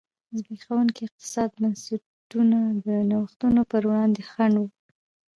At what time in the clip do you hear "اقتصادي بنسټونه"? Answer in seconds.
1.05-2.59